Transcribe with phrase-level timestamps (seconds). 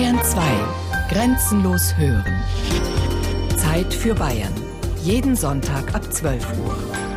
[0.00, 0.40] Bayern 2.
[1.10, 2.42] Grenzenlos hören.
[3.58, 4.54] Zeit für Bayern.
[5.04, 7.09] Jeden Sonntag ab 12 Uhr.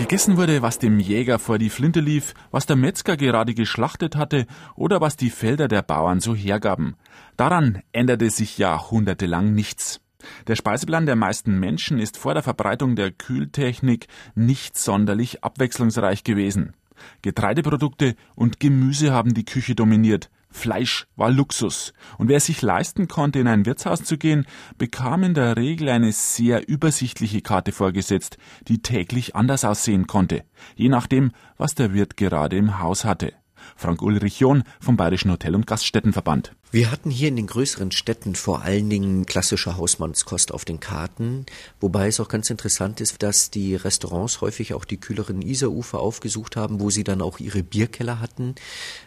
[0.00, 4.46] Gegessen wurde, was dem Jäger vor die Flinte lief, was der Metzger gerade geschlachtet hatte
[4.74, 6.96] oder was die Felder der Bauern so hergaben.
[7.36, 10.00] Daran änderte sich jahrhundertelang nichts.
[10.46, 16.72] Der Speiseplan der meisten Menschen ist vor der Verbreitung der Kühltechnik nicht sonderlich abwechslungsreich gewesen.
[17.20, 23.38] Getreideprodukte und Gemüse haben die Küche dominiert, Fleisch war Luxus, und wer sich leisten konnte,
[23.38, 24.46] in ein Wirtshaus zu gehen,
[24.78, 28.36] bekam in der Regel eine sehr übersichtliche Karte vorgesetzt,
[28.66, 30.44] die täglich anders aussehen konnte,
[30.74, 33.32] je nachdem, was der Wirt gerade im Haus hatte.
[33.76, 36.54] Frank Ulrich John vom Bayerischen Hotel- und Gaststättenverband.
[36.72, 41.44] Wir hatten hier in den größeren Städten vor allen Dingen klassische Hausmannskost auf den Karten,
[41.80, 46.54] wobei es auch ganz interessant ist, dass die Restaurants häufig auch die kühleren Isarufer aufgesucht
[46.54, 48.54] haben, wo sie dann auch ihre Bierkeller hatten.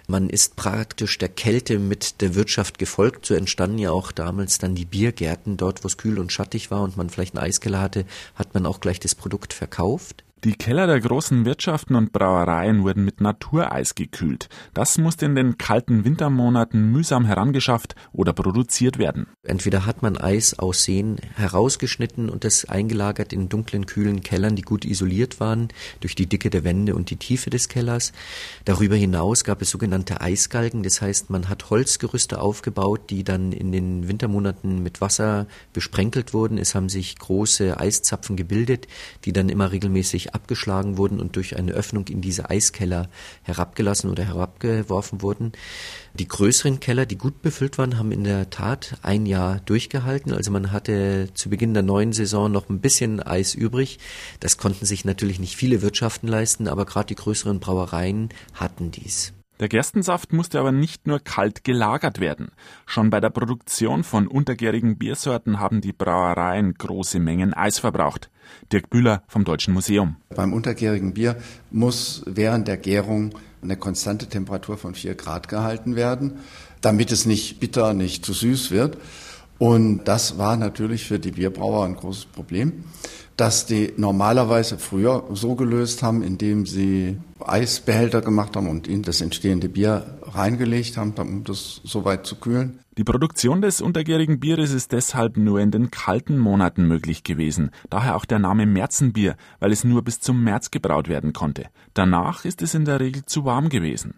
[0.09, 3.25] Man ist praktisch der Kälte mit der Wirtschaft gefolgt.
[3.25, 5.55] So entstanden ja auch damals dann die Biergärten.
[5.55, 8.05] Dort, wo es kühl und schattig war und man vielleicht einen Eiskeller hatte,
[8.35, 10.25] hat man auch gleich das Produkt verkauft.
[10.43, 14.49] Die Keller der großen Wirtschaften und Brauereien wurden mit Natureis gekühlt.
[14.73, 19.27] Das musste in den kalten Wintermonaten mühsam herangeschafft oder produziert werden.
[19.43, 24.63] Entweder hat man Eis aus Seen herausgeschnitten und das eingelagert in dunklen, kühlen Kellern, die
[24.63, 25.69] gut isoliert waren
[26.01, 28.11] durch die Dicke der Wände und die Tiefe des Kellers.
[28.65, 33.71] Darüber hinaus gab es sogenannte Eisgalgen, das heißt, man hat Holzgerüste aufgebaut, die dann in
[33.71, 36.57] den Wintermonaten mit Wasser besprenkelt wurden.
[36.57, 38.87] Es haben sich große Eiszapfen gebildet,
[39.23, 43.09] die dann immer regelmäßig abgeschlagen wurden und durch eine Öffnung in diese Eiskeller
[43.43, 45.53] herabgelassen oder herabgeworfen wurden.
[46.13, 50.33] Die größeren Keller, die gut befüllt waren, haben in der Tat ein Jahr durchgehalten.
[50.33, 53.99] Also man hatte zu Beginn der neuen Saison noch ein bisschen Eis übrig.
[54.39, 59.33] Das konnten sich natürlich nicht viele Wirtschaften leisten, aber gerade die größeren Brauereien hatten dies.
[59.59, 62.51] Der Gerstensaft musste aber nicht nur kalt gelagert werden.
[62.85, 68.29] Schon bei der Produktion von untergärigen Biersorten haben die Brauereien große Mengen Eis verbraucht.
[68.71, 70.15] Dirk Bühler vom Deutschen Museum.
[70.35, 71.37] Beim untergärigen Bier
[71.69, 76.39] muss während der Gärung eine konstante Temperatur von 4 Grad gehalten werden,
[76.81, 78.97] damit es nicht bitter, nicht zu süß wird.
[79.59, 82.83] Und das war natürlich für die Bierbrauer ein großes Problem
[83.37, 87.17] dass die normalerweise früher so gelöst haben, indem sie
[87.47, 92.35] Eisbehälter gemacht haben und in das entstehende Bier reingelegt haben, um das so weit zu
[92.35, 92.79] kühlen.
[92.97, 97.71] Die Produktion des untergärigen Bieres ist deshalb nur in den kalten Monaten möglich gewesen.
[97.89, 101.65] Daher auch der Name Märzenbier, weil es nur bis zum März gebraut werden konnte.
[101.95, 104.13] Danach ist es in der Regel zu warm gewesen.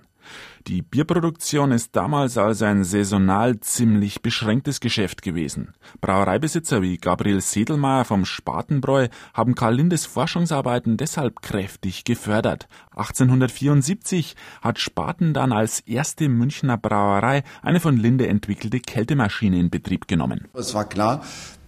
[0.67, 5.73] Die Bierproduktion ist damals also ein saisonal ziemlich beschränktes Geschäft gewesen.
[6.01, 12.67] Brauereibesitzer wie Gabriel Sedelmeier vom Spatenbräu haben Karl Lindes Forschungsarbeiten deshalb kräftig gefördert.
[12.91, 20.07] 1874 hat Spaten dann als erste Münchner Brauerei eine von Linde entwickelte Kältemaschine in Betrieb
[20.07, 20.47] genommen.
[20.53, 21.23] Es war klar,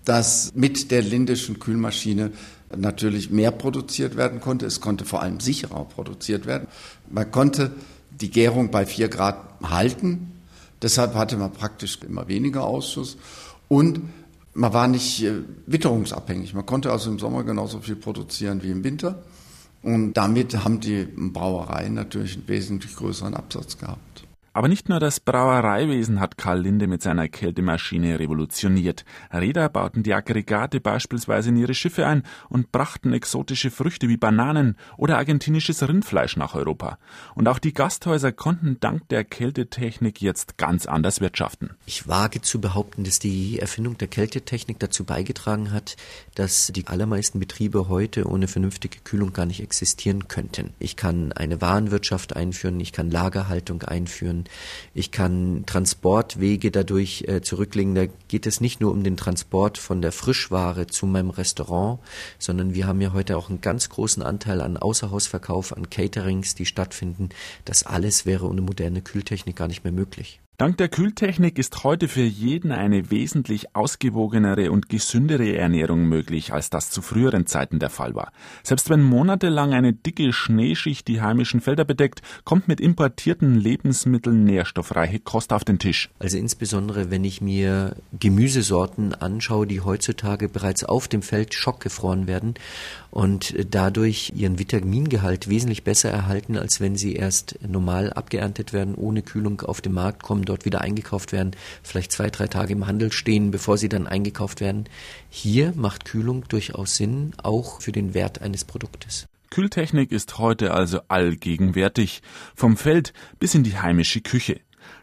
[0.05, 2.31] dass mit der lindischen Kühlmaschine
[2.75, 4.65] natürlich mehr produziert werden konnte.
[4.65, 6.67] Es konnte vor allem sicherer produziert werden.
[7.09, 7.71] Man konnte
[8.21, 10.31] die Gärung bei 4 Grad halten.
[10.81, 13.17] Deshalb hatte man praktisch immer weniger Ausschuss.
[13.67, 14.01] Und
[14.53, 16.53] man war nicht äh, witterungsabhängig.
[16.53, 19.23] Man konnte also im Sommer genauso viel produzieren wie im Winter.
[19.83, 24.23] Und damit haben die Brauereien natürlich einen wesentlich größeren Absatz gehabt.
[24.57, 29.05] Aber nicht nur das Brauereiwesen hat Karl Linde mit seiner Kältemaschine revolutioniert.
[29.31, 34.75] Räder bauten die Aggregate beispielsweise in ihre Schiffe ein und brachten exotische Früchte wie Bananen
[34.97, 36.97] oder argentinisches Rindfleisch nach Europa.
[37.35, 41.77] Und auch die Gasthäuser konnten dank der Kältetechnik jetzt ganz anders wirtschaften.
[41.85, 45.97] Ich wage zu behaupten, dass die Erfindung der Kältetechnik dazu beigetragen hat,
[46.33, 50.73] dass die allermeisten Betriebe heute ohne vernünftige Kühlung gar nicht existieren könnten.
[50.79, 54.46] Ich kann eine Warenwirtschaft einführen, ich kann Lagerhaltung einführen,
[54.93, 57.95] ich kann Transportwege dadurch äh, zurücklegen.
[57.95, 61.99] Da geht es nicht nur um den Transport von der Frischware zu meinem Restaurant,
[62.39, 66.65] sondern wir haben ja heute auch einen ganz großen Anteil an Außerhausverkauf, an Caterings, die
[66.65, 67.29] stattfinden.
[67.65, 70.39] Das alles wäre ohne moderne Kühltechnik gar nicht mehr möglich.
[70.59, 76.71] Dank der Kühltechnik ist heute für jeden eine wesentlich ausgewogenere und gesündere Ernährung möglich, als
[76.71, 78.31] das zu früheren Zeiten der Fall war.
[78.63, 85.19] Selbst wenn monatelang eine dicke Schneeschicht die heimischen Felder bedeckt, kommt mit importierten Lebensmitteln nährstoffreiche
[85.19, 86.09] Kost auf den Tisch.
[86.17, 92.55] Also insbesondere, wenn ich mir Gemüsesorten anschaue, die heutzutage bereits auf dem Feld schockgefroren werden
[93.11, 99.21] und dadurch ihren Vitamingehalt wesentlich besser erhalten, als wenn sie erst normal abgeerntet werden, ohne
[99.21, 101.51] Kühlung auf den Markt kommen dort wieder eingekauft werden,
[101.83, 104.85] vielleicht zwei, drei Tage im Handel stehen, bevor sie dann eingekauft werden.
[105.29, 109.27] Hier macht Kühlung durchaus Sinn, auch für den Wert eines Produktes.
[109.49, 112.21] Kühltechnik ist heute also allgegenwärtig,
[112.55, 114.59] vom Feld bis in die heimische Küche.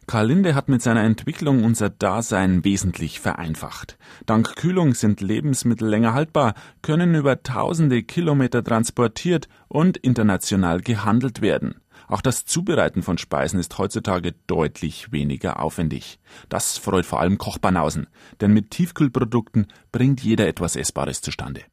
[0.07, 3.97] Karl Linde hat mit seiner Entwicklung unser Dasein wesentlich vereinfacht.
[4.27, 11.77] Dank Kühlung sind Lebensmittel länger haltbar, können über tausende Kilometer transportiert und international gehandelt werden.
[12.07, 16.19] Auch das Zubereiten von Speisen ist heutzutage deutlich weniger aufwendig.
[16.49, 18.07] Das freut vor allem Kochbanausen,
[18.41, 21.65] denn mit Tiefkühlprodukten bringt jeder etwas Essbares zustande.